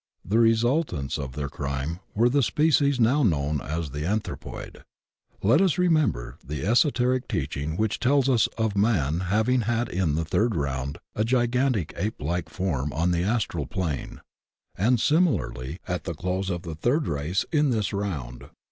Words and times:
The 0.25 0.39
re 0.39 0.53
sultants 0.55 1.19
of 1.19 1.33
their 1.33 1.47
crime 1.47 1.99
were 2.15 2.27
the 2.27 2.41
species 2.41 2.99
now 2.99 3.21
known 3.21 3.61
as 3.61 3.91
the 3.91 4.03
Anthropoid.... 4.03 4.83
Let 5.43 5.61
us 5.61 5.77
remember 5.77 6.39
the 6.43 6.65
esoteric 6.65 7.27
teaching 7.27 7.77
which 7.77 7.99
tells 7.99 8.27
us 8.27 8.47
of 8.57 8.75
Man 8.75 9.19
having 9.19 9.61
had 9.61 9.89
in 9.89 10.15
the 10.15 10.25
Third 10.25 10.55
Round 10.55 10.97
a 11.15 11.23
gigan 11.23 11.73
tic 11.75 11.93
Ape 11.95 12.19
like 12.19 12.49
form 12.49 12.91
on 12.93 13.11
the 13.11 13.21
astral 13.21 13.67
plane. 13.67 14.21
And 14.75 14.99
similarly 14.99 15.77
at 15.87 16.05
the 16.05 16.15
close 16.15 16.49
of 16.49 16.63
the 16.63 16.73
Third 16.73 17.07
Race 17.07 17.45
in 17.51 17.69
this 17.69 17.93
Round. 17.93 18.45